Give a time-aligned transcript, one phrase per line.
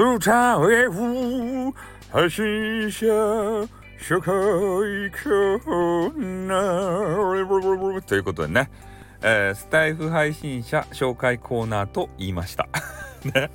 [0.00, 1.74] スタイフ
[2.10, 3.06] 配信者
[3.98, 8.70] 紹介コーナーということでね、
[9.20, 12.66] えー、スタイフ配信者紹介コーナーと言いました。
[13.34, 13.50] ね。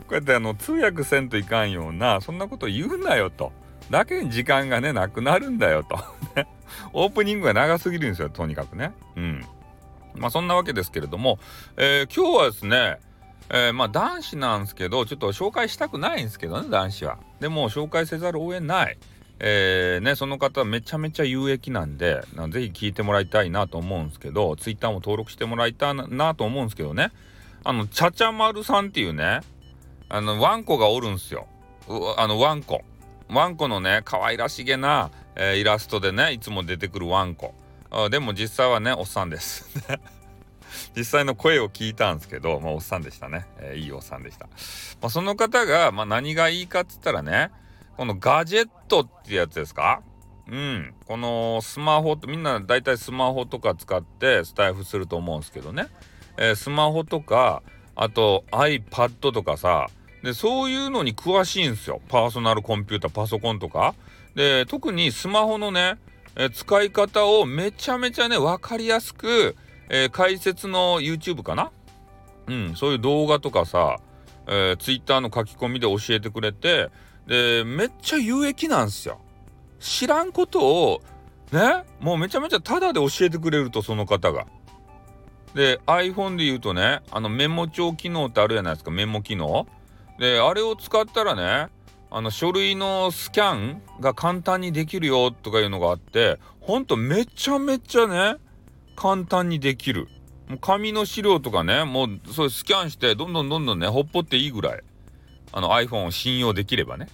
[0.00, 3.50] こうやってあの通訳せんといかんようなそんなこと言うなよと。
[3.88, 5.98] だけに時間がねなくなるんだよと。
[6.92, 8.92] オープニングが長すぎるんですよとにかくね。
[9.16, 9.46] うん。
[10.14, 11.38] まあそんなわけですけれども、
[11.78, 12.98] えー、今日はですね
[13.52, 17.18] えー、まあ男子なんですけどちょっと紹介したくないんですけどね男子は。
[17.40, 18.98] でも紹介せざるを得ない。
[19.42, 27.10] えー、ね、その方めちゃめちゃ有益なんでぜひ聞いてもらいたいなと思うんですけど Twitter も登録してもらいたいなと思うんですけどね。
[27.64, 29.40] あのちゃちゃまるさんっていうね
[30.10, 31.46] あのワンコがおるんですよ。
[32.18, 32.82] あのワンコ。
[33.30, 37.54] ワンコのね可愛らしげな、えー、イラストでねいつも出てくるワンコ。
[38.10, 39.66] でも実際はねおっさんです。
[40.96, 43.46] 実際の声を聞いたんですけど、まあ、おっさんでしたね。
[43.58, 44.46] えー、いいおっさんでした。
[45.00, 47.50] まあ、その方が、まあ、何がいいかっつったらね、
[47.96, 50.02] このガジェットってやつですか？
[50.48, 50.94] うん。
[51.06, 55.88] このスマホ、みんな大体スマホとか使ってスタイフすると思うんですけどね。
[56.38, 57.62] えー、スマホとか、
[57.94, 59.88] あと iPad とかさ、
[60.22, 62.00] で、そういうのに詳しいんですよ。
[62.08, 63.94] パーソナルコンピューター、パソコンとか。
[64.34, 65.98] で、特にスマホのね、
[66.36, 69.56] えー、使い方をめちゃめちゃね、わかりやすく、
[69.90, 71.70] えー、解説の YouTube かな？
[72.46, 73.98] うん、そういう動画とかさ、
[74.46, 76.90] えー、Twitter の書き込みで教えてくれて、
[77.26, 79.20] で、めっちゃ有益なんすよ。
[79.78, 80.60] 知らんこと
[80.92, 81.02] を、
[81.52, 84.46] ね、もうめちゃめちゃタダで教えてくれると、その方が。
[85.54, 89.66] で、iPhone で言うとね、あのメモ帳機能ってあるじゃないですか、メモ機能。
[90.18, 91.68] で、あれを使ったらね、
[92.12, 98.36] あの書類のスキャンが簡単にできるよとかいうのがあって、ほんとめちゃめちゃね、
[99.00, 100.08] 簡単にできる。
[100.46, 104.82] もう紙の資料とかね、もうそれスキャンしてどんどんどんどんね、ほっぽっていいぐらい、
[105.52, 107.08] あの iPhone を信用できればね。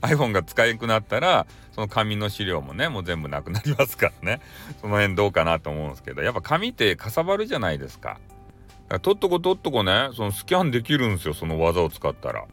[0.00, 4.40] iPhone が使えなくなったら、その紙の資料もね、もう全部なくなりますからね。
[4.80, 8.20] その辺どうかなと思うんですけど、やっぱ紙ってかさばるじゃないですか。
[8.88, 12.44] かとっとことっとこね、そのスキャンできるんですよ、その技を使ったら。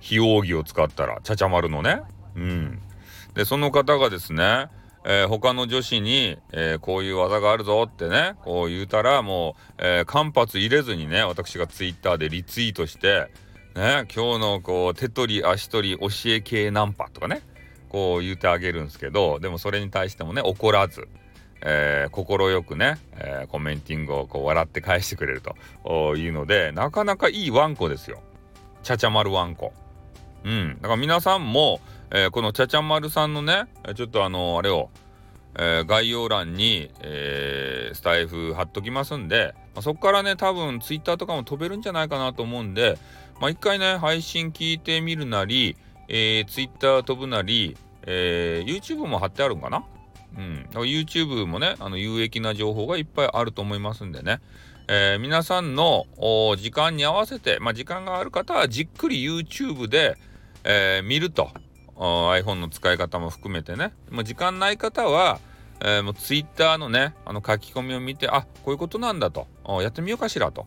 [0.00, 2.02] 非奥義を使ったら、ちゃちゃ丸のね。
[2.34, 2.82] うん。
[3.34, 4.66] で、その方がですね、
[5.04, 13.28] えー、他の女子に、えー、こういう技があるぞってね、こう言うたら、もう、えー、間髪入れずにね、私がツイッターでリツイートして、
[13.74, 17.42] ね、今日のこう、手取り足取り教え系ナンパとかね、
[17.88, 21.08] こう言うてあげるんですけど、でもそれに対してもね、怒らず、
[21.64, 25.42] えー、快くね、えー、コメンティングをこう笑って返してくれる
[25.84, 28.20] というので、なかなかいいワンコですよ。
[28.82, 29.72] ちゃちゃまるワンコ。
[30.44, 30.78] うん。
[30.80, 31.80] だから皆さんも、
[32.10, 33.64] えー、このちゃちゃまるさんのね、
[33.94, 34.90] ちょっとあの、あれを、
[35.54, 42.98] えー、概要欄に、えー、スタイフ貼っときますんで、まあ、そこからね、多分ツイッターとかも飛べるんじゃないかなと思うんで、
[43.40, 45.76] まあ、一回ね、配信聞いてみるなり、
[46.08, 49.84] えー、ツイッター飛ぶなり、えー、YouTube も貼ってあるんかな？
[50.36, 50.68] うん。
[50.72, 54.40] YouTube もね、あの、有益な情報がいっぱいあると思いますんでね。
[54.88, 56.06] えー、皆さんの
[56.56, 60.16] 時間に合わせて、まあ、時間がある方はじっくり YouTube で、
[60.64, 61.50] えー、見ると。
[61.96, 63.92] iPhone の使い方も含めてね。
[64.10, 65.40] もう時間ない方は、
[65.80, 69.46] えー、もう Twitter のね、あの書き込みを見て、あ、こういうことなんだと、
[69.80, 70.66] やってみようかしらと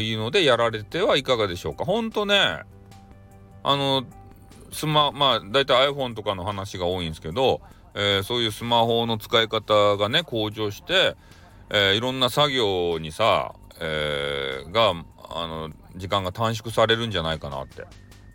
[0.00, 1.84] いうのでやられてはいかがでしょうか。
[1.84, 2.60] ほんとね、
[3.64, 4.04] あの、
[4.72, 7.60] スマ、まあ、大体 iPhone とかの話が多いんですけど、
[7.94, 11.16] えー、そういうスマホの使い方がね、向上して、
[11.70, 14.90] えー、いろんな作業にさ、えー、が、
[15.30, 17.84] あの、時間が短縮されるんじゃないかなって。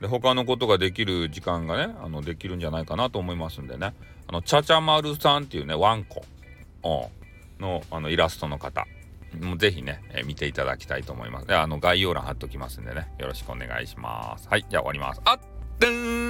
[0.04, 3.94] で他のことができる時間がねあのできるんじゃないかなと思いますんでね。
[4.28, 6.26] あのちゃちゃまるさんっていうねワンコ。
[7.60, 8.86] のあのイラストの方。
[9.42, 11.48] もうぜひね、えー、見ていただきたいと思います。
[11.48, 13.08] であの概要欄貼っときますんでね。
[13.18, 14.50] よろしくお願いします。
[14.50, 14.66] はい。
[14.70, 15.22] じゃあ終わります。
[15.24, 15.40] あっ
[15.80, 16.23] でん。